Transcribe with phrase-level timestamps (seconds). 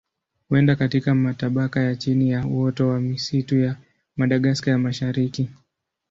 [0.49, 3.77] Huenda katika matabaka ya chini ya uoto wa misitu ya
[4.17, 5.49] Madagaska ya Mashariki.